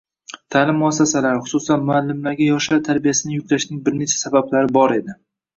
[0.53, 5.17] Ta’lim muassasalari, xususan, muallimlarga yoshlar tarbiyasini yuklashning bir necha sabablari bor edi